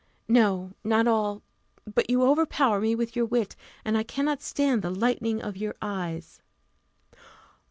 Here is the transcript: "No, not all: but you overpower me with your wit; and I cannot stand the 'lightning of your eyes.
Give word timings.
"No, 0.27 0.73
not 0.83 1.05
all: 1.05 1.43
but 1.85 2.09
you 2.09 2.23
overpower 2.23 2.81
me 2.81 2.95
with 2.95 3.15
your 3.15 3.25
wit; 3.25 3.55
and 3.85 3.95
I 3.95 4.01
cannot 4.01 4.41
stand 4.41 4.81
the 4.81 4.89
'lightning 4.89 5.43
of 5.43 5.55
your 5.57 5.75
eyes. 5.79 6.41